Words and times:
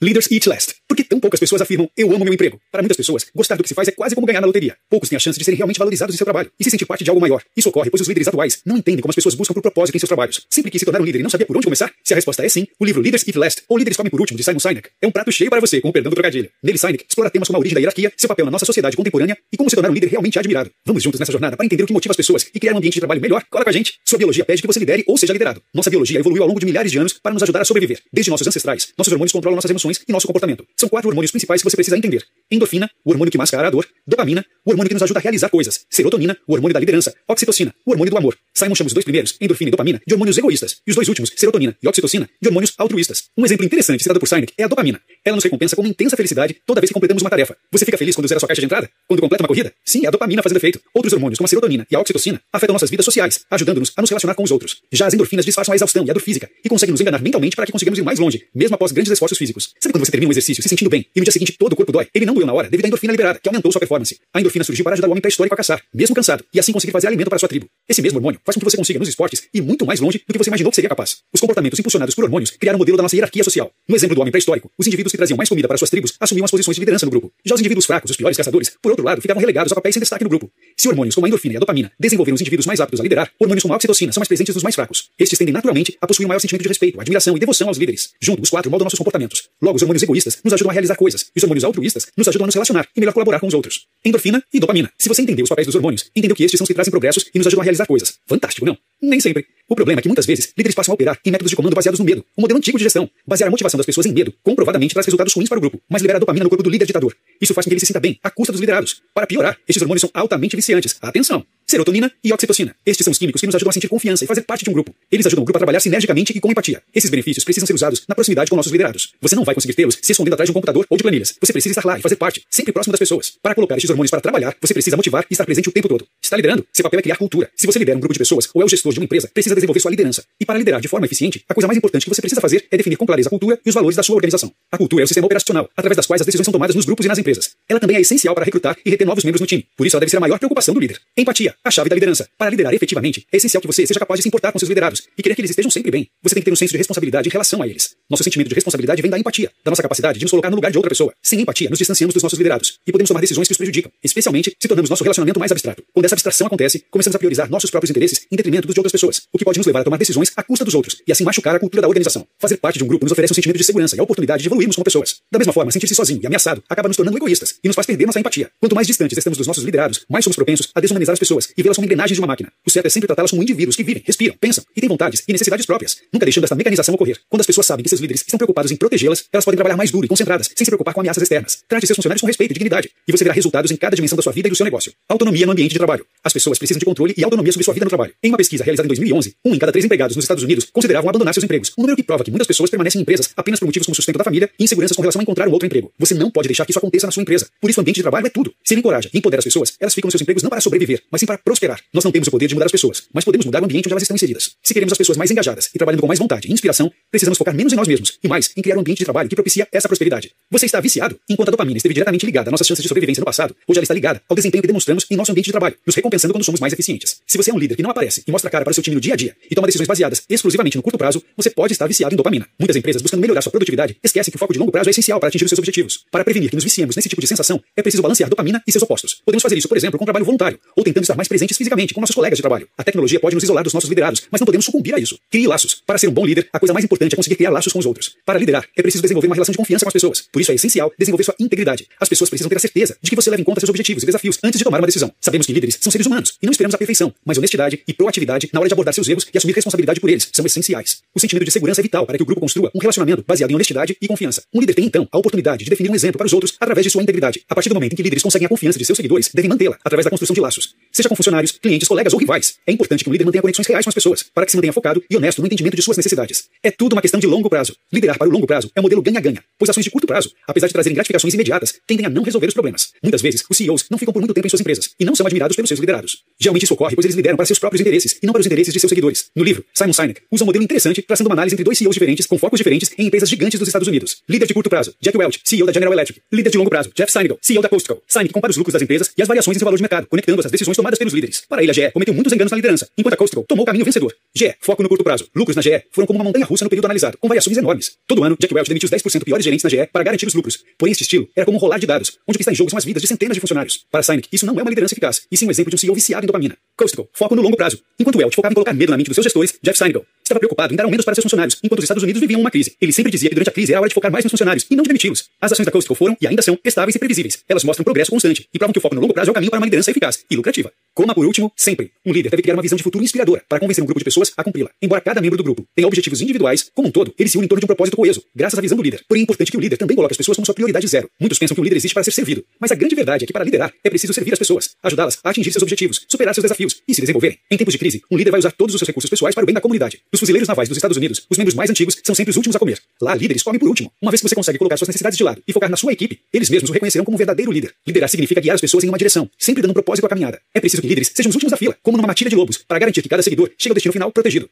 Leaders 0.00 0.30
eat 0.30 0.48
last. 0.48 0.76
Por 0.86 0.96
que 0.96 1.02
tão 1.02 1.18
poucas 1.18 1.40
pessoas 1.40 1.60
afirmam 1.60 1.90
eu 1.96 2.12
amo 2.12 2.24
meu 2.24 2.32
emprego? 2.32 2.60
Para 2.70 2.80
muitas 2.80 2.96
pessoas, 2.96 3.26
gostar 3.34 3.56
do 3.56 3.64
que 3.64 3.68
se 3.68 3.74
faz 3.74 3.88
é 3.88 3.90
quase 3.90 4.14
como 4.14 4.24
ganhar 4.28 4.40
na 4.40 4.46
loteria. 4.46 4.76
Poucos 4.88 5.08
têm 5.08 5.16
a 5.16 5.18
chance 5.18 5.36
de 5.36 5.44
serem 5.44 5.56
realmente 5.56 5.76
valorizados 5.76 6.14
em 6.14 6.16
seu 6.16 6.24
trabalho 6.24 6.52
e 6.56 6.62
se 6.62 6.70
sentir 6.70 6.86
parte 6.86 7.02
de 7.02 7.10
algo 7.10 7.20
maior. 7.20 7.42
Isso 7.56 7.68
ocorre 7.68 7.90
pois 7.90 8.00
os 8.00 8.06
líderes 8.06 8.28
atuais 8.28 8.60
não 8.64 8.76
entendem 8.76 9.02
como 9.02 9.10
as 9.10 9.16
pessoas 9.16 9.34
buscam 9.34 9.54
por 9.54 9.60
propósito 9.60 9.96
em 9.96 9.98
seus 9.98 10.06
trabalhos. 10.06 10.46
Sempre 10.48 10.70
quis 10.70 10.78
se 10.78 10.84
tornar 10.84 11.00
um 11.00 11.04
líder 11.04 11.18
e 11.18 11.22
não 11.24 11.28
sabia 11.28 11.44
por 11.44 11.56
onde 11.56 11.64
começar? 11.64 11.92
Se 12.04 12.14
a 12.14 12.16
resposta 12.16 12.46
é 12.46 12.48
sim, 12.48 12.68
o 12.78 12.84
livro 12.84 13.02
Leaders 13.02 13.26
Eat 13.26 13.36
Last 13.36 13.64
ou 13.68 13.76
Líderes 13.76 13.96
Comem 13.96 14.08
por 14.08 14.20
Último 14.20 14.38
de 14.38 14.44
Simon 14.44 14.60
Sinek 14.60 14.88
é 15.02 15.06
um 15.08 15.10
prato 15.10 15.32
cheio 15.32 15.50
para 15.50 15.60
você, 15.60 15.80
com 15.80 15.88
o 15.88 15.92
perdão 15.92 16.10
do 16.10 16.14
trocadilho. 16.14 16.48
Nele 16.62 16.78
Sinek 16.78 17.04
explora 17.08 17.28
temas 17.28 17.48
como 17.48 17.56
a 17.56 17.60
origem 17.60 17.74
da 17.74 17.80
hierarquia, 17.80 18.12
seu 18.16 18.28
papel 18.28 18.44
na 18.44 18.52
nossa 18.52 18.66
sociedade 18.66 18.96
contemporânea 18.96 19.36
e 19.52 19.56
como 19.56 19.68
se 19.68 19.74
tornar 19.74 19.90
um 19.90 19.94
líder 19.94 20.10
realmente 20.10 20.38
admirado. 20.38 20.70
Vamos 20.86 21.02
juntos 21.02 21.18
nessa 21.18 21.32
jornada 21.32 21.56
para 21.56 21.66
entender 21.66 21.82
o 21.82 21.86
que 21.88 21.92
motiva 21.92 22.12
as 22.12 22.16
pessoas 22.16 22.46
e 22.54 22.60
criar 22.60 22.72
um 22.72 22.76
ambiente 22.76 22.94
de 22.94 23.00
trabalho 23.00 23.20
melhor? 23.20 23.42
Cola 23.50 23.64
com 23.64 23.70
a 23.70 23.72
gente. 23.72 23.94
Sua 24.04 24.16
biologia 24.16 24.44
pede 24.44 24.62
que 24.62 24.68
você 24.68 24.78
lidere 24.78 25.02
ou 25.08 25.18
seja 25.18 25.32
liderado. 25.32 25.60
Nossa 25.74 25.90
biologia 25.90 26.20
evoluiu 26.20 26.44
ao 26.44 26.48
longo 26.48 26.60
de 26.60 26.66
milhares 26.66 26.92
de 26.92 26.98
anos 26.98 27.14
para 27.14 27.32
nos 27.32 27.42
ajudar 27.42 27.62
a 27.62 27.64
sobreviver. 27.64 28.00
Desde 28.12 28.30
nossos 28.30 28.46
ancestrais, 28.46 28.92
nossos 28.96 29.12
hormônios 29.12 29.32
controlam 29.32 29.56
nossas 29.56 29.70
emoções 29.70 29.87
e 29.90 30.12
nosso 30.12 30.26
comportamento. 30.26 30.66
São 30.76 30.88
quatro 30.88 31.08
hormônios 31.08 31.30
principais 31.30 31.62
que 31.62 31.68
você 31.68 31.76
precisa 31.76 31.96
entender. 31.96 32.24
Endorfina, 32.50 32.90
o 33.04 33.10
hormônio 33.10 33.30
que 33.30 33.36
mascara 33.36 33.68
a 33.68 33.70
dor. 33.70 33.86
Dopamina, 34.06 34.44
o 34.64 34.70
hormônio 34.70 34.88
que 34.88 34.94
nos 34.94 35.02
ajuda 35.02 35.20
a 35.20 35.22
realizar 35.22 35.50
coisas. 35.50 35.84
Serotonina, 35.90 36.36
o 36.46 36.54
hormônio 36.54 36.72
da 36.72 36.80
liderança. 36.80 37.14
Oxitocina, 37.28 37.74
o 37.84 37.90
hormônio 37.90 38.10
do 38.10 38.16
amor. 38.16 38.38
Simon 38.54 38.74
chama 38.74 38.88
os 38.88 38.94
dois 38.94 39.04
primeiros, 39.04 39.36
endorfina 39.38 39.68
e 39.68 39.70
dopamina, 39.70 40.00
de 40.06 40.14
hormônios 40.14 40.38
egoístas. 40.38 40.78
E 40.86 40.90
os 40.90 40.96
dois 40.96 41.08
últimos, 41.08 41.30
serotonina 41.36 41.76
e 41.82 41.86
oxitocina, 41.86 42.28
de 42.40 42.48
hormônios 42.48 42.72
altruístas. 42.78 43.24
Um 43.36 43.44
exemplo 43.44 43.66
interessante 43.66 44.02
citado 44.02 44.18
por 44.18 44.26
Sinek 44.26 44.52
é 44.56 44.64
a 44.64 44.66
dopamina. 44.66 45.00
Ela 45.24 45.36
nos 45.36 45.44
recompensa 45.44 45.76
com 45.76 45.82
uma 45.82 45.90
intensa 45.90 46.16
felicidade 46.16 46.56
toda 46.64 46.80
vez 46.80 46.88
que 46.88 46.94
completamos 46.94 47.22
uma 47.22 47.28
tarefa. 47.28 47.54
Você 47.70 47.84
fica 47.84 47.98
feliz 47.98 48.14
quando 48.14 48.28
zera 48.28 48.40
sua 48.40 48.48
caixa 48.48 48.62
de 48.62 48.66
entrada? 48.66 48.88
Quando 49.06 49.20
completa 49.20 49.42
uma 49.42 49.48
corrida? 49.48 49.72
Sim, 49.84 50.04
é 50.04 50.08
a 50.08 50.10
dopamina 50.10 50.42
fazendo 50.42 50.56
efeito. 50.56 50.80
Outros 50.94 51.12
hormônios, 51.12 51.38
como 51.38 51.44
a 51.44 51.48
serotonina 51.48 51.86
e 51.90 51.94
a 51.94 52.00
oxitocina, 52.00 52.40
afetam 52.50 52.72
nossas 52.72 52.88
vidas 52.88 53.04
sociais, 53.04 53.44
ajudando-nos 53.50 53.92
a 53.94 54.00
nos 54.00 54.08
relacionar 54.08 54.34
com 54.34 54.42
os 54.42 54.50
outros. 54.50 54.82
Já 54.90 55.06
as 55.06 55.12
endorfinas 55.12 55.44
disfarçam 55.44 55.72
a 55.72 55.76
exaustão 55.76 56.04
e 56.06 56.10
a 56.10 56.14
dor 56.14 56.22
física 56.22 56.48
e 56.64 56.68
conseguem 56.68 56.92
nos 56.92 57.00
enganar 57.00 57.20
mentalmente 57.20 57.54
para 57.54 57.66
que 57.66 57.72
consigamos 57.72 57.98
ir 57.98 58.02
mais 58.02 58.18
longe, 58.18 58.46
mesmo 58.54 58.74
após 58.74 58.90
grandes 58.90 59.12
esforços 59.12 59.36
físicos. 59.36 59.74
Sabe 59.78 59.92
quando 59.92 60.04
você 60.06 60.10
termina 60.10 60.28
um 60.28 60.32
exercício 60.32 60.62
se 60.62 60.68
sentindo 60.68 60.88
bem 60.88 61.04
e 61.14 61.20
no 61.20 61.24
dia 61.24 61.32
seguinte 61.32 61.52
todo 61.58 61.74
o 61.74 61.76
corpo 61.76 61.92
dói? 61.92 62.08
Ele 62.14 62.24
não 62.24 62.37
doeu 62.38 62.46
na 62.46 62.52
hora 62.52 62.70
devido 62.70 62.84
à 62.84 62.88
endorfina 62.88 63.12
liberada, 63.12 63.38
que 63.38 63.48
aumentou 63.48 63.70
sua 63.72 63.80
performance. 63.80 64.18
A 64.32 64.40
endorfina 64.40 64.64
surgiu 64.64 64.84
para 64.84 64.94
ajudar 64.94 65.08
o 65.08 65.10
homem 65.10 65.20
pré-histórico 65.20 65.54
a 65.54 65.56
caçar, 65.56 65.82
mesmo 65.92 66.14
cansado, 66.14 66.44
e 66.52 66.60
assim 66.60 66.72
conseguir 66.72 66.92
fazer 66.92 67.08
alimento 67.08 67.28
para 67.28 67.38
sua 67.38 67.48
tribo. 67.48 67.66
Esse 67.88 68.00
mesmo 68.00 68.18
hormônio 68.18 68.40
faz 68.44 68.54
com 68.54 68.60
que 68.60 68.64
você 68.64 68.76
consiga 68.76 68.98
nos 68.98 69.08
esportes 69.08 69.48
ir 69.52 69.60
muito 69.60 69.84
mais 69.84 70.00
longe 70.00 70.22
do 70.26 70.32
que 70.32 70.38
você 70.38 70.50
imaginou 70.50 70.70
que 70.70 70.76
seria 70.76 70.88
capaz. 70.88 71.18
Os 71.32 71.40
comportamentos 71.40 71.78
impulsionados 71.78 72.14
por 72.14 72.24
hormônios 72.24 72.50
criaram 72.50 72.76
o 72.76 72.78
modelo 72.78 72.96
da 72.96 73.02
nossa 73.02 73.16
hierarquia 73.16 73.42
social. 73.42 73.70
No 73.88 73.96
exemplo 73.96 74.14
do 74.14 74.20
homem 74.20 74.30
pré-histórico, 74.30 74.70
os 74.78 74.86
indivíduos 74.86 75.10
que 75.10 75.16
traziam 75.16 75.36
mais 75.36 75.48
comida 75.48 75.66
para 75.66 75.76
suas 75.76 75.90
tribos 75.90 76.14
assumiam 76.20 76.44
as 76.44 76.50
posições 76.50 76.74
de 76.74 76.80
liderança 76.80 77.06
no 77.06 77.10
grupo. 77.10 77.32
Já 77.44 77.54
os 77.54 77.60
indivíduos 77.60 77.86
fracos, 77.86 78.10
os 78.10 78.16
piores 78.16 78.36
caçadores, 78.36 78.72
por 78.80 78.90
outro 78.90 79.04
lado, 79.04 79.20
ficavam 79.20 79.40
relegados 79.40 79.72
a 79.72 79.74
papéis 79.74 79.94
sem 79.94 80.00
destaque 80.00 80.24
no 80.24 80.30
grupo. 80.30 80.50
Se 80.76 80.88
hormônios 80.88 81.14
como 81.14 81.26
a 81.26 81.28
endorfina 81.28 81.54
e 81.54 81.56
a 81.56 81.60
dopamina 81.60 81.90
desenvolveram 81.98 82.34
os 82.34 82.40
indivíduos 82.40 82.66
mais 82.66 82.80
aptos 82.80 83.00
a 83.00 83.02
liderar, 83.02 83.30
hormônios 83.38 83.62
como 83.62 83.74
a 83.74 83.76
oxitocina 83.76 84.12
são 84.12 84.20
mais 84.20 84.28
presentes 84.28 84.54
nos 84.54 84.62
mais 84.62 84.74
fracos. 84.74 85.10
Estes 85.18 85.38
tendem 85.38 85.52
naturalmente 85.52 85.96
a 86.00 86.06
possuir 86.06 86.26
um 86.26 86.28
maior 86.28 86.40
sentimento 86.40 86.62
de 86.62 86.68
respeito, 86.68 87.00
admiração 87.00 87.36
e 87.36 87.40
devoção 87.40 87.68
aos 87.68 87.78
líderes. 87.78 88.10
Junto, 88.20 88.42
os 88.42 88.50
quatro 88.50 88.70
moldam 88.70 88.84
nossos 88.84 88.98
comportamentos. 88.98 89.48
Logo, 89.60 89.76
os 89.76 89.82
hormônios 89.82 90.02
egoístas 90.02 90.38
nos 90.44 90.52
ajudam 90.52 90.70
a 90.70 90.72
realizar 90.72 90.96
coisas, 90.96 91.22
e 91.34 91.38
os 91.38 91.42
hormônios 91.42 91.64
altruístas 91.64 92.06
nos 92.16 92.27
ajudam 92.28 92.44
a 92.44 92.48
nos 92.48 92.54
relacionar 92.54 92.88
e 92.94 93.00
melhor 93.00 93.12
colaborar 93.12 93.40
com 93.40 93.46
os 93.46 93.54
outros. 93.54 93.86
Endorfina 94.04 94.42
e 94.52 94.60
dopamina. 94.60 94.90
Se 94.98 95.08
você 95.08 95.22
entender 95.22 95.42
os 95.42 95.48
papéis 95.48 95.66
dos 95.66 95.74
hormônios, 95.74 96.10
entendeu 96.14 96.36
que 96.36 96.44
estes 96.44 96.58
são 96.58 96.64
os 96.64 96.68
que 96.68 96.74
trazem 96.74 96.90
progressos 96.90 97.26
e 97.34 97.38
nos 97.38 97.46
ajudam 97.46 97.62
a 97.62 97.64
realizar 97.64 97.86
coisas. 97.86 98.18
Fantástico, 98.26 98.66
não? 98.66 98.76
Nem 99.00 99.20
sempre. 99.20 99.46
O 99.68 99.74
problema 99.74 100.00
é 100.00 100.02
que 100.02 100.08
muitas 100.08 100.26
vezes 100.26 100.52
líderes 100.56 100.74
passam 100.74 100.92
a 100.92 100.94
operar 100.94 101.18
em 101.24 101.30
métodos 101.30 101.50
de 101.50 101.56
comando 101.56 101.74
baseados 101.74 102.00
no 102.00 102.06
medo, 102.06 102.24
um 102.36 102.42
modelo 102.42 102.58
antigo 102.58 102.78
de 102.78 102.84
gestão. 102.84 103.08
Basear 103.26 103.48
a 103.48 103.50
motivação 103.50 103.76
das 103.78 103.86
pessoas 103.86 104.06
em 104.06 104.12
medo 104.12 104.32
comprovadamente 104.42 104.94
traz 104.94 105.06
resultados 105.06 105.34
ruins 105.34 105.48
para 105.48 105.58
o 105.58 105.60
grupo, 105.60 105.80
mas 105.88 106.02
libera 106.02 106.18
dopamina 106.18 106.44
no 106.44 106.50
corpo 106.50 106.62
do 106.62 106.70
líder 106.70 106.86
ditador. 106.86 107.14
Isso 107.40 107.54
faz 107.54 107.64
com 107.64 107.70
que 107.70 107.74
ele 107.74 107.80
se 107.80 107.86
sinta 107.86 108.00
bem, 108.00 108.18
à 108.22 108.30
custa 108.30 108.52
dos 108.52 108.60
liderados. 108.60 109.02
Para 109.14 109.26
piorar, 109.26 109.58
estes 109.68 109.82
hormônios 109.82 110.00
são 110.00 110.10
altamente 110.14 110.56
viciantes. 110.56 110.96
Atenção! 111.00 111.44
Serotonina 111.70 112.10
e 112.24 112.32
oxitocina. 112.32 112.74
Estes 112.86 113.04
são 113.04 113.10
os 113.10 113.18
químicos 113.18 113.42
que 113.42 113.46
nos 113.46 113.54
ajudam 113.54 113.68
a 113.68 113.72
sentir 113.74 113.88
confiança 113.88 114.24
e 114.24 114.26
fazer 114.26 114.40
parte 114.40 114.64
de 114.64 114.70
um 114.70 114.72
grupo. 114.72 114.94
Eles 115.12 115.26
ajudam 115.26 115.42
o 115.42 115.44
grupo 115.44 115.58
a 115.58 115.60
trabalhar 115.60 115.80
sinergicamente 115.80 116.32
e 116.34 116.40
com 116.40 116.50
empatia. 116.50 116.82
Esses 116.94 117.10
benefícios 117.10 117.44
precisam 117.44 117.66
ser 117.66 117.74
usados 117.74 118.04
na 118.08 118.14
proximidade 118.14 118.48
com 118.48 118.56
nossos 118.56 118.72
liderados. 118.72 119.12
Você 119.20 119.36
não 119.36 119.44
vai 119.44 119.54
conseguir 119.54 119.74
tê-los 119.74 119.98
se 120.00 120.12
escondendo 120.12 120.32
atrás 120.32 120.46
de 120.46 120.50
um 120.50 120.54
computador 120.54 120.86
ou 120.88 120.96
de 120.96 121.02
planilhas. 121.02 121.34
Você 121.38 121.52
precisa 121.52 121.78
estar 121.78 121.86
lá 121.86 121.98
e 121.98 122.00
fazer 122.00 122.16
parte, 122.16 122.42
sempre 122.50 122.72
próximo 122.72 122.92
das 122.92 122.98
pessoas. 122.98 123.34
Para 123.42 123.54
colocar 123.54 123.76
estes 123.76 123.90
hormônios 123.90 124.10
para 124.10 124.18
trabalhar, 124.18 124.56
você 124.58 124.72
precisa 124.72 124.96
motivar 124.96 125.26
e 125.30 125.34
estar 125.34 125.44
presente 125.44 125.68
o 125.68 125.72
tempo 125.72 125.88
todo. 125.88 126.06
Está 126.22 126.36
liderando? 126.36 126.66
Seu 126.72 126.82
papel 126.82 127.00
é 127.00 127.02
criar 127.02 127.16
cultura. 127.16 127.50
Se 127.54 127.66
você 127.66 127.78
lidera 127.78 127.98
um 127.98 128.00
grupo 128.00 128.14
de 128.14 128.18
pessoas 128.18 128.48
ou 128.54 128.62
é 128.62 128.64
o 128.64 128.68
gestor 128.68 128.94
de 128.94 129.00
uma 129.00 129.04
empresa, 129.04 129.28
precisa 129.28 129.54
desenvolver 129.54 129.80
sua 129.80 129.90
liderança. 129.90 130.24
E 130.40 130.46
para 130.46 130.58
liderar 130.58 130.80
de 130.80 130.88
forma 130.88 131.04
eficiente, 131.04 131.44
a 131.46 131.52
coisa 131.52 131.66
mais 131.66 131.76
importante 131.76 132.04
que 132.04 132.08
você 132.08 132.22
precisa 132.22 132.40
fazer 132.40 132.66
é 132.70 132.78
definir 132.78 132.96
com 132.96 133.04
clareza 133.04 133.28
a 133.28 133.30
cultura 133.30 133.60
e 133.62 133.68
os 133.68 133.74
valores 133.74 133.94
da 133.94 134.02
sua 134.02 134.16
organização. 134.16 134.50
A 134.72 134.78
cultura 134.78 135.02
é 135.02 135.04
o 135.04 135.06
sistema 135.06 135.26
operacional, 135.26 135.68
através 135.76 135.98
das 135.98 136.06
quais 136.06 136.22
as 136.22 136.26
decisões 136.26 136.46
são 136.46 136.52
tomadas 136.52 136.74
nos 136.74 136.86
grupos 136.86 137.04
e 137.04 137.08
nas 137.08 137.18
empresas. 137.18 137.50
Ela 137.68 137.78
também 137.78 137.98
é 137.98 138.00
essencial 138.00 138.34
para 138.34 138.46
recrutar 138.46 138.74
e 138.86 138.88
reter 138.88 139.06
novos 139.06 139.22
membros 139.22 139.42
no 139.42 139.46
time. 139.46 139.66
Por 139.76 139.86
isso 139.86 139.94
ela 139.94 140.00
deve 140.00 140.10
ser 140.10 140.16
a 140.16 140.20
maior 140.20 140.38
preocupação 140.38 140.72
do 140.72 140.80
líder. 140.80 140.98
Empatia, 141.14 141.54
a 141.64 141.70
chave 141.70 141.90
da 141.90 141.94
liderança. 141.94 142.28
Para 142.38 142.50
liderar 142.50 142.72
efetivamente, 142.72 143.26
é 143.30 143.36
essencial 143.36 143.60
que 143.60 143.66
você 143.66 143.86
seja 143.86 144.00
capaz 144.00 144.18
de 144.18 144.22
se 144.22 144.28
importar 144.28 144.50
com 144.52 144.58
seus 144.58 144.68
liderados 144.68 145.02
e 145.16 145.22
querer 145.22 145.34
que 145.34 145.40
eles 145.42 145.50
estejam 145.50 145.70
sempre 145.70 145.90
bem. 145.90 146.08
Você 146.22 146.34
tem 146.34 146.42
que 146.42 146.46
ter 146.46 146.52
um 146.52 146.56
senso 146.56 146.72
de 146.72 146.78
responsabilidade 146.78 147.28
em 147.28 147.32
relação 147.32 147.62
a 147.62 147.68
eles. 147.68 147.94
Nosso 148.08 148.24
sentimento 148.24 148.48
de 148.48 148.54
responsabilidade 148.54 149.02
vem 149.02 149.10
da 149.10 149.18
empatia, 149.18 149.50
da 149.62 149.70
nossa 149.70 149.82
capacidade 149.82 150.18
de 150.18 150.24
nos 150.24 150.30
colocar 150.30 150.50
no 150.50 150.56
lugar 150.56 150.70
de 150.70 150.78
outra 150.78 150.88
pessoa. 150.88 151.12
Sem 151.22 151.40
empatia, 151.40 151.68
nos 151.68 151.78
distanciamos 151.78 152.14
dos 152.14 152.22
nossos 152.22 152.38
liderados 152.38 152.78
e 152.86 152.90
podemos 152.90 153.08
tomar 153.08 153.20
decisões 153.20 153.46
que 153.46 153.52
os 153.52 153.58
prejudicam, 153.58 153.92
especialmente 154.02 154.56
se 154.58 154.68
tornamos 154.68 154.88
nosso 154.88 155.04
relacionamento 155.04 155.38
mais 155.38 155.52
abstrato. 155.52 155.82
Quando 155.92 156.06
essa 156.06 156.14
abstração 156.14 156.46
acontece, 156.46 156.84
começamos 156.90 157.14
a 157.14 157.18
priorizar 157.18 157.50
nossos 157.50 157.70
próprios 157.70 157.90
interesses 157.90 158.26
em 158.30 158.36
detrimento 158.36 158.66
dos 158.66 158.74
de 158.74 158.80
outras 158.80 158.92
pessoas, 158.92 159.22
o 159.32 159.38
que 159.38 159.44
pode 159.44 159.58
nos 159.58 159.66
levar 159.66 159.80
a 159.80 159.84
tomar 159.84 159.96
decisões 159.96 160.32
à 160.36 160.42
custa 160.42 160.64
dos 160.64 160.74
outros 160.74 161.02
e 161.06 161.12
assim 161.12 161.24
machucar 161.24 161.54
a 161.54 161.58
cultura 161.58 161.82
da 161.82 161.88
organização. 161.88 162.26
Fazer 162.38 162.56
parte 162.56 162.78
de 162.78 162.84
um 162.84 162.86
grupo 162.86 163.04
nos 163.04 163.12
oferece 163.12 163.32
um 163.32 163.34
sentimento 163.34 163.58
de 163.58 163.64
segurança 163.64 163.96
e 163.96 164.00
a 164.00 164.02
oportunidade 164.02 164.42
de 164.42 164.48
evoluirmos 164.48 164.76
como 164.76 164.84
pessoas. 164.84 165.16
Da 165.30 165.38
mesma 165.38 165.52
forma, 165.52 165.70
sentir-se 165.70 165.94
sozinho 165.94 166.20
e 166.22 166.26
ameaçado 166.26 166.62
acaba 166.68 166.88
nos 166.88 166.96
tornando 166.96 167.18
egoístas 167.18 167.56
e 167.62 167.68
nos 167.68 167.74
faz 167.74 167.86
perder 167.86 168.06
nossa 168.06 168.20
empatia. 168.20 168.50
Quanto 168.60 168.74
mais 168.74 168.86
distantes 168.86 169.18
estamos 169.18 169.36
dos 169.36 169.46
nossos 169.46 169.64
liderados, 169.64 170.04
mais 170.08 170.24
somos 170.24 170.36
propensos 170.36 170.70
a 170.74 170.80
desumanizar 170.80 171.12
as 171.12 171.18
pessoas 171.18 171.47
e 171.56 171.62
vê-las 171.62 171.76
como 171.76 171.86
engrenagens 171.86 172.16
de 172.16 172.20
uma 172.20 172.26
máquina. 172.26 172.52
O 172.66 172.70
certo 172.70 172.86
é 172.86 172.90
sempre 172.90 173.06
tratá-las 173.06 173.30
como 173.30 173.42
indivíduos 173.42 173.76
que 173.76 173.82
vivem, 173.82 174.02
respiram, 174.04 174.34
pensam 174.40 174.64
e 174.76 174.80
têm 174.80 174.88
vontades 174.88 175.22
e 175.26 175.32
necessidades 175.32 175.66
próprias, 175.66 175.96
nunca 176.12 176.24
deixando 176.24 176.44
esta 176.44 176.54
mecanização 176.54 176.94
ocorrer. 176.94 177.18
Quando 177.28 177.40
as 177.40 177.46
pessoas 177.46 177.66
sabem 177.66 177.82
que 177.82 177.88
seus 177.88 178.00
líderes 178.00 178.22
estão 178.22 178.38
preocupados 178.38 178.70
em 178.70 178.76
protegê-las, 178.76 179.24
elas 179.32 179.44
podem 179.44 179.56
trabalhar 179.56 179.76
mais 179.76 179.90
duro 179.90 180.06
e 180.06 180.08
concentradas, 180.08 180.48
sem 180.54 180.64
se 180.64 180.70
preocupar 180.70 180.94
com 180.94 181.00
ameaças 181.00 181.22
externas. 181.22 181.58
Trate 181.68 181.86
seus 181.86 181.96
funcionários 181.96 182.20
com 182.20 182.26
respeito 182.26 182.50
e 182.50 182.54
dignidade, 182.54 182.90
e 183.06 183.12
você 183.12 183.24
verá 183.24 183.34
resultados 183.34 183.70
em 183.70 183.76
cada 183.76 183.96
dimensão 183.96 184.16
da 184.16 184.22
sua 184.22 184.32
vida 184.32 184.48
e 184.48 184.50
do 184.50 184.56
seu 184.56 184.64
negócio. 184.64 184.92
Autonomia 185.08 185.46
no 185.46 185.52
ambiente 185.52 185.72
de 185.72 185.78
trabalho. 185.78 186.04
As 186.22 186.32
pessoas 186.32 186.58
precisam 186.58 186.78
de 186.78 186.84
controle 186.84 187.14
e 187.16 187.24
autonomia 187.24 187.52
sobre 187.52 187.64
sua 187.64 187.74
vida 187.74 187.84
no 187.84 187.90
trabalho. 187.90 188.12
Em 188.22 188.30
uma 188.30 188.36
pesquisa 188.36 188.64
realizada 188.64 188.86
em 188.86 188.88
2011, 188.88 189.36
um 189.44 189.54
em 189.54 189.58
cada 189.58 189.72
três 189.72 189.84
empregados 189.84 190.16
nos 190.16 190.24
Estados 190.24 190.44
Unidos 190.44 190.66
consideravam 190.72 191.08
abandonar 191.08 191.34
seus 191.34 191.44
empregos, 191.44 191.72
um 191.78 191.82
número 191.82 191.96
que 191.96 192.02
prova 192.02 192.24
que 192.24 192.30
muitas 192.30 192.46
pessoas 192.46 192.70
permanecem 192.70 193.00
em 193.00 193.02
empresas 193.02 193.30
apenas 193.36 193.60
por 193.60 193.66
motivos 193.66 193.86
como 193.86 193.94
sustento 193.94 194.18
da 194.18 194.24
família 194.24 194.50
e 194.58 194.64
inseguranças 194.64 194.96
com 194.96 195.02
relação 195.02 195.20
a 195.20 195.22
encontrar 195.22 195.48
um 195.48 195.52
outro 195.52 195.66
emprego. 195.66 195.92
Você 195.98 196.14
não 196.14 196.30
pode 196.30 196.48
deixar 196.48 196.64
que 196.64 196.72
isso 196.72 196.78
aconteça 196.78 197.06
na 197.06 197.12
sua 197.12 197.22
empresa. 197.22 197.48
Por 197.60 197.70
isso, 197.70 197.80
o 197.80 197.82
ambiente 197.82 197.96
de 197.96 198.02
trabalho 198.02 198.26
é 198.26 198.30
tudo. 198.30 198.52
Se 198.64 198.74
ele 198.74 198.80
encoraja 198.80 199.08
e 199.12 199.18
empodera 199.18 199.38
as 199.40 199.44
pessoas, 199.44 199.74
elas 199.80 199.94
ficam 199.94 200.08
nos 200.08 200.12
seus 200.12 200.22
empregos 200.22 200.42
não 200.42 200.50
para 200.50 200.60
sobreviver, 200.60 201.02
mas 201.10 201.20
sim 201.20 201.26
para 201.26 201.37
prosperar. 201.44 201.80
Nós 201.92 202.04
não 202.04 202.12
temos 202.12 202.28
o 202.28 202.30
poder 202.30 202.46
de 202.46 202.54
mudar 202.54 202.66
as 202.66 202.72
pessoas, 202.72 203.04
mas 203.12 203.24
podemos 203.24 203.46
mudar 203.46 203.60
o 203.60 203.64
ambiente 203.64 203.86
onde 203.86 203.92
elas 203.92 204.02
estão 204.02 204.14
inseridas. 204.14 204.52
Se 204.62 204.74
queremos 204.74 204.92
as 204.92 204.98
pessoas 204.98 205.18
mais 205.18 205.30
engajadas 205.30 205.70
e 205.74 205.78
trabalhando 205.78 206.00
com 206.00 206.06
mais 206.06 206.18
vontade 206.18 206.48
e 206.48 206.52
inspiração, 206.52 206.90
precisamos 207.10 207.38
focar 207.38 207.54
menos 207.54 207.72
em 207.72 207.76
nós 207.76 207.88
mesmos 207.88 208.18
e 208.22 208.28
mais 208.28 208.50
em 208.56 208.62
criar 208.62 208.76
um 208.76 208.80
ambiente 208.80 208.98
de 208.98 209.04
trabalho 209.04 209.28
que 209.28 209.34
propicia 209.34 209.66
essa 209.72 209.88
prosperidade. 209.88 210.30
Você 210.50 210.66
está 210.66 210.80
viciado? 210.80 211.18
Enquanto 211.28 211.48
a 211.48 211.50
dopamina 211.52 211.76
esteve 211.76 211.94
diretamente 211.94 212.24
ligada 212.26 212.48
às 212.48 212.52
nossas 212.52 212.66
chances 212.66 212.82
de 212.82 212.88
sobrevivência 212.88 213.20
no 213.20 213.24
passado, 213.24 213.54
hoje 213.66 213.78
ela 213.78 213.84
está 213.84 213.94
ligada 213.94 214.22
ao 214.28 214.34
desempenho 214.34 214.62
que 214.62 214.68
demonstramos 214.68 215.06
em 215.10 215.16
nosso 215.16 215.32
ambiente 215.32 215.46
de 215.46 215.52
trabalho, 215.52 215.76
nos 215.86 215.94
recompensando 215.94 216.34
quando 216.34 216.44
somos 216.44 216.60
mais 216.60 216.72
eficientes. 216.72 217.20
Se 217.26 217.36
você 217.36 217.50
é 217.50 217.54
um 217.54 217.58
líder 217.58 217.76
que 217.76 217.82
não 217.82 217.90
aparece 217.90 218.22
e 218.26 218.30
mostra 218.30 218.48
a 218.48 218.50
cara 218.50 218.64
para 218.64 218.70
o 218.70 218.74
seu 218.74 218.82
time 218.82 218.94
no 218.94 219.00
dia 219.00 219.14
a 219.14 219.16
dia 219.16 219.34
e 219.50 219.54
toma 219.54 219.66
decisões 219.66 219.86
baseadas 219.86 220.22
exclusivamente 220.28 220.76
no 220.76 220.82
curto 220.82 220.98
prazo, 220.98 221.22
você 221.36 221.50
pode 221.50 221.72
estar 221.72 221.86
viciado 221.86 222.14
em 222.14 222.16
dopamina. 222.16 222.46
Muitas 222.58 222.76
empresas 222.76 223.02
buscando 223.02 223.20
melhorar 223.20 223.42
sua 223.42 223.52
produtividade 223.52 223.96
esquecem 224.02 224.30
que 224.30 224.36
o 224.36 224.38
foco 224.38 224.52
de 224.52 224.58
longo 224.58 224.72
prazo 224.72 224.88
é 224.88 224.90
essencial 224.90 225.18
para 225.20 225.28
atingir 225.28 225.44
os 225.44 225.50
seus 225.50 225.58
objetivos. 225.58 226.04
Para 226.10 226.24
prevenir 226.24 226.50
que 226.50 226.56
nos 226.56 226.64
viciemos 226.64 226.96
nesse 226.96 227.08
tipo 227.08 227.20
de 227.20 227.26
sensação, 227.26 227.62
é 227.76 227.82
preciso 227.82 228.02
balancear 228.02 228.28
dopamina 228.28 228.62
e 228.66 228.72
seus 228.72 228.82
opostos. 228.82 229.20
Podemos 229.24 229.42
fazer 229.42 229.56
isso, 229.56 229.68
por 229.68 229.76
exemplo, 229.76 229.98
com 229.98 230.04
trabalho 230.04 230.24
voluntário 230.24 230.58
ou 230.76 230.84
tentando 230.84 231.04
estar 231.04 231.16
mais 231.16 231.27
presentes 231.28 231.56
fisicamente 231.56 231.94
com 231.94 232.00
nossos 232.00 232.14
colegas 232.14 232.38
de 232.38 232.42
trabalho. 232.42 232.68
A 232.76 232.84
tecnologia 232.84 233.20
pode 233.20 233.34
nos 233.34 233.44
isolar 233.44 233.62
dos 233.62 233.72
nossos 233.72 233.88
liderados, 233.88 234.22
mas 234.30 234.40
não 234.40 234.46
podemos 234.46 234.64
sucumbir 234.64 234.94
a 234.94 234.98
isso. 234.98 235.18
Crie 235.30 235.46
laços. 235.46 235.82
Para 235.86 235.98
ser 235.98 236.08
um 236.08 236.12
bom 236.12 236.24
líder, 236.24 236.48
a 236.52 236.58
coisa 236.58 236.72
mais 236.72 236.84
importante 236.84 237.12
é 237.12 237.16
conseguir 237.16 237.36
criar 237.36 237.50
laços 237.50 237.72
com 237.72 237.78
os 237.78 237.86
outros. 237.86 238.16
Para 238.24 238.38
liderar, 238.38 238.66
é 238.76 238.82
preciso 238.82 239.02
desenvolver 239.02 239.28
uma 239.28 239.34
relação 239.34 239.52
de 239.52 239.58
confiança 239.58 239.84
com 239.84 239.88
as 239.88 239.92
pessoas. 239.92 240.22
Por 240.32 240.40
isso 240.40 240.50
é 240.50 240.54
essencial 240.54 240.92
desenvolver 240.98 241.24
sua 241.24 241.34
integridade. 241.38 241.86
As 242.00 242.08
pessoas 242.08 242.30
precisam 242.30 242.48
ter 242.48 242.56
a 242.56 242.60
certeza 242.60 242.96
de 243.02 243.10
que 243.10 243.16
você 243.16 243.30
leva 243.30 243.40
em 243.40 243.44
conta 243.44 243.60
seus 243.60 243.70
objetivos 243.70 244.02
e 244.02 244.06
desafios 244.06 244.38
antes 244.42 244.58
de 244.58 244.64
tomar 244.64 244.78
uma 244.78 244.86
decisão. 244.86 245.12
Sabemos 245.20 245.46
que 245.46 245.52
líderes 245.52 245.78
são 245.80 245.90
seres 245.90 246.06
humanos 246.06 246.34
e 246.42 246.46
não 246.46 246.52
esperamos 246.52 246.74
a 246.74 246.78
perfeição, 246.78 247.12
mas 247.24 247.38
honestidade 247.38 247.82
e 247.86 247.92
proatividade 247.92 248.48
na 248.52 248.60
hora 248.60 248.68
de 248.68 248.74
abordar 248.74 248.94
seus 248.94 249.08
erros 249.08 249.26
e 249.32 249.38
assumir 249.38 249.54
responsabilidade 249.54 250.00
por 250.00 250.10
eles 250.10 250.28
são 250.32 250.44
essenciais. 250.44 251.02
O 251.14 251.20
sentimento 251.20 251.44
de 251.44 251.50
segurança 251.50 251.80
é 251.80 251.82
vital 251.82 252.06
para 252.06 252.16
que 252.16 252.22
o 252.22 252.26
grupo 252.26 252.40
construa 252.40 252.70
um 252.74 252.78
relacionamento 252.78 253.24
baseado 253.26 253.50
em 253.50 253.54
honestidade 253.54 253.96
e 254.00 254.08
confiança. 254.08 254.42
Um 254.54 254.60
líder 254.60 254.74
tem 254.74 254.84
então 254.84 255.08
a 255.10 255.18
oportunidade 255.18 255.64
de 255.64 255.70
definir 255.70 255.90
um 255.90 255.94
exemplo 255.94 256.18
para 256.18 256.26
os 256.26 256.32
outros 256.32 256.54
através 256.60 256.84
de 256.84 256.90
sua 256.90 257.02
integridade. 257.02 257.42
A 257.48 257.54
partir 257.54 257.68
do 257.68 257.74
momento 257.74 257.92
em 257.92 257.96
que 257.96 258.02
líderes 258.02 258.22
conseguem 258.22 258.46
a 258.46 258.48
confiança 258.48 258.78
de 258.78 258.84
seus 258.84 258.96
seguidores, 258.96 259.30
devem 259.32 259.48
mantê-la 259.48 259.76
através 259.84 260.04
da 260.04 260.10
construção 260.10 260.34
de 260.34 260.40
laços. 260.40 260.74
Seja 260.92 261.08
funcionários, 261.18 261.52
clientes, 261.52 261.86
colegas 261.86 262.14
ou 262.14 262.18
rivais. 262.18 262.54
É 262.66 262.72
importante 262.72 263.04
que 263.04 263.10
um 263.10 263.12
líder 263.12 263.26
mantenha 263.26 263.42
conexões 263.42 263.66
reais 263.66 263.84
com 263.84 263.90
as 263.90 263.94
pessoas, 263.94 264.22
para 264.22 264.46
que 264.46 264.52
se 264.52 264.56
mantenha 264.56 264.72
focado 264.72 265.02
e 265.10 265.16
honesto 265.16 265.40
no 265.40 265.46
entendimento 265.46 265.76
de 265.76 265.82
suas 265.82 265.96
necessidades. 265.96 266.44
É 266.62 266.70
tudo 266.70 266.94
uma 266.94 267.02
questão 267.02 267.20
de 267.20 267.26
longo 267.26 267.50
prazo. 267.50 267.74
Liderar 267.92 268.16
para 268.16 268.28
o 268.28 268.30
longo 268.30 268.46
prazo 268.46 268.70
é 268.74 268.80
um 268.80 268.84
modelo 268.84 269.02
ganha-ganha, 269.02 269.42
pois 269.58 269.68
ações 269.68 269.84
de 269.84 269.90
curto 269.90 270.06
prazo, 270.06 270.32
apesar 270.46 270.68
de 270.68 270.72
trazerem 270.72 270.94
gratificações 270.94 271.34
imediatas, 271.34 271.74
tendem 271.86 272.06
a 272.06 272.08
não 272.08 272.22
resolver 272.22 272.46
os 272.46 272.54
problemas. 272.54 272.92
Muitas 273.02 273.20
vezes, 273.20 273.44
os 273.50 273.56
CEOs 273.56 273.84
não 273.90 273.98
ficam 273.98 274.12
por 274.12 274.20
muito 274.20 274.32
tempo 274.32 274.46
em 274.46 274.50
suas 274.50 274.60
empresas 274.60 274.90
e 274.98 275.04
não 275.04 275.14
são 275.14 275.26
admirados 275.26 275.56
pelos 275.56 275.68
seus 275.68 275.80
liderados. 275.80 276.22
Geralmente 276.40 276.64
isso 276.64 276.74
ocorre 276.74 276.94
pois 276.94 277.04
eles 277.04 277.16
lideram 277.16 277.36
para 277.36 277.46
seus 277.46 277.58
próprios 277.58 277.80
interesses 277.80 278.18
e 278.22 278.26
não 278.26 278.32
para 278.32 278.40
os 278.40 278.46
interesses 278.46 278.72
de 278.72 278.80
seus 278.80 278.88
seguidores. 278.88 279.26
No 279.34 279.44
livro, 279.44 279.64
Simon 279.74 279.92
Sinek 279.92 280.22
usa 280.30 280.44
um 280.44 280.46
modelo 280.46 280.64
interessante 280.64 281.02
traçando 281.02 281.28
uma 281.28 281.34
análise 281.34 281.54
entre 281.54 281.64
dois 281.64 281.78
CEOs 281.78 281.94
diferentes 281.94 282.26
com 282.26 282.38
focos 282.38 282.58
diferentes 282.58 282.90
em 282.96 283.06
empresas 283.06 283.28
gigantes 283.28 283.58
dos 283.58 283.68
Estados 283.68 283.88
Unidos. 283.88 284.22
Líder 284.28 284.46
de 284.46 284.54
curto 284.54 284.70
prazo, 284.70 284.94
Jack 285.00 285.16
Welch, 285.16 285.40
CEO 285.44 285.66
da 285.66 285.72
General 285.72 285.92
Electric. 285.92 286.20
Líder 286.32 286.50
de 286.50 286.58
longo 286.58 286.70
prazo, 286.70 286.90
Jeff 286.94 287.10
Sinegal, 287.10 287.38
CEO 287.42 287.62
da 287.62 287.68
Costco. 287.68 288.02
Sinek 288.06 288.32
compara 288.32 288.50
os 288.50 288.56
lucros 288.56 288.72
das 288.72 288.82
empresas 288.82 289.10
e 289.16 289.22
as 289.22 289.28
variações 289.28 289.56
em 289.56 289.58
seu 289.58 289.64
valor 289.64 289.76
de 289.76 289.82
mercado, 289.82 290.06
conectando 290.06 290.40
as 290.44 290.50
decisões 290.50 290.76
tomadas 290.76 290.98
líderes. 291.12 291.42
Para 291.48 291.62
ele, 291.62 291.70
a 291.70 291.74
GE 291.74 291.90
cometeu 291.92 292.14
muitos 292.14 292.32
enganos 292.32 292.50
na 292.50 292.56
liderança, 292.56 292.88
enquanto 292.96 293.14
a 293.14 293.16
Costco 293.16 293.44
tomou 293.48 293.62
o 293.62 293.66
caminho 293.66 293.84
vencedor. 293.84 294.14
GE, 294.34 294.54
foco 294.60 294.82
no 294.82 294.88
curto 294.88 295.04
prazo. 295.04 295.28
Lucros 295.34 295.56
na 295.56 295.62
GE 295.62 295.82
foram 295.90 296.06
como 296.06 296.18
uma 296.18 296.24
montanha 296.24 296.44
russa 296.44 296.64
no 296.64 296.70
período 296.70 296.86
analisado, 296.86 297.18
com 297.18 297.28
variações 297.28 297.56
enormes. 297.56 297.92
Todo 298.06 298.24
ano, 298.24 298.36
Jack 298.38 298.54
Welch 298.54 298.68
demitiu 298.68 298.86
os 298.86 298.92
10% 298.92 299.24
piores 299.24 299.44
gerentes 299.44 299.64
na 299.64 299.70
GE 299.70 299.88
para 299.92 300.02
garantir 300.04 300.26
os 300.26 300.34
lucros. 300.34 300.58
Porém, 300.78 300.92
este 300.92 301.02
estilo 301.02 301.28
era 301.34 301.44
como 301.44 301.56
um 301.56 301.60
rolar 301.60 301.78
de 301.78 301.86
dados, 301.86 302.18
onde 302.26 302.36
o 302.36 302.38
que 302.38 302.42
está 302.42 302.52
em 302.52 302.54
jogo 302.54 302.70
são 302.70 302.78
as 302.78 302.84
vidas 302.84 303.02
de 303.02 303.08
centenas 303.08 303.34
de 303.34 303.40
funcionários. 303.40 303.84
Para 303.90 304.02
Sinek, 304.02 304.28
isso 304.32 304.46
não 304.46 304.58
é 304.58 304.62
uma 304.62 304.70
liderança 304.70 304.94
eficaz, 304.94 305.22
e 305.30 305.36
sim 305.36 305.46
um 305.46 305.50
exemplo 305.50 305.70
de 305.70 305.76
um 305.76 305.78
CEO 305.78 305.94
viciado 305.94 306.24
em 306.24 306.26
dopamina. 306.26 306.56
Costico, 306.76 307.08
foco 307.12 307.34
no 307.34 307.42
longo 307.42 307.56
prazo. 307.56 307.80
Enquanto 307.98 308.16
Welch 308.16 308.34
focava 308.34 308.52
em 308.52 308.54
colocar 308.54 308.72
medo 308.72 308.90
na 308.90 308.96
mente 308.96 309.08
dos 309.08 309.14
seus 309.14 309.24
gestores, 309.24 309.54
Jeff 309.62 309.78
Sinegal 309.78 310.04
estava 310.28 310.38
preocupado 310.38 310.72
em 310.72 310.76
dar 310.76 310.84
aumentos 310.84 311.04
para 311.04 311.14
seus 311.14 311.24
funcionários, 311.24 311.58
enquanto 311.62 311.80
os 311.80 311.84
Estados 311.84 312.02
Unidos 312.02 312.20
viviam 312.20 312.40
uma 312.40 312.50
crise. 312.50 312.74
Ele 312.80 312.92
sempre 312.92 313.10
dizia 313.10 313.28
que 313.28 313.34
durante 313.34 313.48
a 313.48 313.52
crise 313.52 313.72
era 313.72 313.80
hora 313.80 313.88
de 313.88 313.94
focar 313.94 314.12
mais 314.12 314.24
nos 314.24 314.30
funcionários 314.30 314.66
e 314.70 314.76
não 314.76 314.82
de 314.82 314.88
demiti-los. 314.88 315.24
As 315.40 315.52
ações 315.52 315.66
da 315.66 315.72
Costico 315.72 315.94
foram 315.94 316.16
e 316.20 316.26
ainda 316.26 316.42
são 316.42 316.58
estáveis 316.64 316.94
e 316.94 316.98
previsíveis. 316.98 317.38
Elas 317.48 317.64
mostram 317.64 317.84
progresso 317.84 318.10
constante 318.10 318.48
e 318.52 318.58
provam 318.58 318.72
que 318.72 318.78
o 318.78 318.82
foco 318.82 318.94
no 318.94 319.00
longo 319.00 319.14
prazo 319.14 319.30
é 319.30 319.32
o 319.32 319.34
caminho 319.34 319.50
para 319.50 319.58
uma 319.58 319.66
liderança 319.66 319.90
eficaz 319.90 320.24
e 320.30 320.36
lucrativa. 320.36 320.70
Coma 320.94 321.14
por 321.14 321.24
último, 321.24 321.52
sempre. 321.56 321.92
Um 322.04 322.12
líder 322.12 322.30
deve 322.30 322.42
criar 322.42 322.54
uma 322.54 322.62
visão 322.62 322.76
de 322.76 322.82
futuro 322.82 323.04
inspiradora 323.04 323.42
para 323.48 323.60
convencer 323.60 323.82
um 323.82 323.86
grupo 323.86 324.00
de 324.00 324.04
pessoas 324.04 324.32
a 324.36 324.42
cumpri-la. 324.42 324.70
Embora 324.82 325.00
cada 325.00 325.20
membro 325.20 325.36
do 325.36 325.44
grupo 325.44 325.64
tenha 325.74 325.86
objetivos 325.86 326.20
individuais, 326.20 326.70
como 326.74 326.88
um 326.88 326.90
todo, 326.90 327.14
eles 327.18 327.30
se 327.30 327.38
unem 327.38 327.46
em 327.46 327.48
torno 327.48 327.60
de 327.60 327.66
um 327.66 327.68
propósito 327.68 327.96
coeso, 327.96 328.22
graças 328.34 328.58
à 328.58 328.62
visão 328.62 328.76
do 328.76 328.82
líder. 328.82 329.02
Porém, 329.08 329.20
é 329.20 329.24
importante 329.24 329.50
que 329.50 329.56
o 329.56 329.60
líder 329.60 329.76
também 329.76 329.94
coloque 329.94 330.14
as 330.14 330.16
pessoas 330.16 330.36
como 330.36 330.44
sua 330.44 330.54
prioridade 330.54 330.86
zero. 330.88 331.08
Muitos 331.20 331.38
pensam 331.38 331.54
que 331.54 331.60
o 331.60 331.64
líder 331.64 331.76
existe 331.76 331.94
para 331.94 332.02
ser 332.02 332.10
servido, 332.10 332.44
mas 332.60 332.72
a 332.72 332.74
grande 332.74 332.96
verdade 332.96 333.24
é 333.24 333.26
que 333.26 333.32
para 333.32 333.44
liderar 333.44 333.72
é 333.84 333.88
preciso 333.88 334.12
servir 334.12 334.32
as 334.32 334.38
pessoas, 334.38 334.70
ajudá-las 334.82 335.18
a 335.22 335.30
atingir 335.30 335.52
seus 335.52 335.62
objetivos, 335.62 336.04
superar 336.08 336.34
seus 336.34 336.42
desafios 336.42 336.82
e 336.88 336.94
se 336.94 337.00
desenvolverem. 337.00 337.38
Em 337.48 337.56
tempos 337.56 337.72
de 337.72 337.78
crise, 337.78 338.02
um 338.10 338.16
líder 338.16 338.32
vai 338.32 338.40
usar 338.40 338.50
todos 338.50 338.74
os 338.74 338.80
seus 338.80 338.88
recursos 338.88 339.08
pessoais 339.08 339.34
para 339.36 339.44
o 339.44 339.46
bem 339.46 339.54
da 339.54 339.60
comunidade. 339.60 340.00
Dos 340.18 340.22
fuzileiros 340.22 340.48
navais 340.48 340.68
dos 340.68 340.76
Estados 340.76 340.96
Unidos, 340.96 341.24
os 341.30 341.38
membros 341.38 341.54
mais 341.54 341.70
antigos 341.70 341.96
são 342.02 342.12
sempre 342.12 342.32
os 342.32 342.36
últimos 342.36 342.56
a 342.56 342.58
comer. 342.58 342.80
Lá, 343.00 343.14
líderes 343.14 343.40
comem 343.40 343.60
por 343.60 343.68
último. 343.68 343.92
Uma 344.02 344.10
vez 344.10 344.20
que 344.20 344.28
você 344.28 344.34
consegue 344.34 344.58
colocar 344.58 344.76
suas 344.76 344.88
necessidades 344.88 345.16
de 345.16 345.22
lado 345.22 345.40
e 345.46 345.52
focar 345.52 345.70
na 345.70 345.76
sua 345.76 345.92
equipe, 345.92 346.18
eles 346.32 346.50
mesmos 346.50 346.68
o 346.70 346.72
reconhecerão 346.72 347.04
como 347.04 347.14
um 347.14 347.18
verdadeiro 347.18 347.52
líder. 347.52 347.72
Liderar 347.86 348.08
significa 348.08 348.40
guiar 348.40 348.56
as 348.56 348.60
pessoas 348.60 348.82
em 348.82 348.88
uma 348.88 348.98
direção, 348.98 349.30
sempre 349.38 349.62
dando 349.62 349.70
um 349.70 349.74
propósito 349.74 350.06
à 350.06 350.08
caminhada. 350.08 350.40
É 350.52 350.58
preciso 350.58 350.82
que 350.82 350.88
líderes 350.88 351.12
sejam 351.14 351.30
os 351.30 351.36
últimos 351.36 351.52
da 351.52 351.56
fila, 351.56 351.76
como 351.84 351.96
numa 351.96 352.08
matilha 352.08 352.28
de 352.28 352.34
lobos, 352.34 352.58
para 352.58 352.80
garantir 352.80 353.00
que 353.00 353.08
cada 353.08 353.22
seguidor 353.22 353.48
chegue 353.56 353.70
ao 353.70 353.74
destino 353.74 353.92
final 353.92 354.10
protegido. 354.10 354.50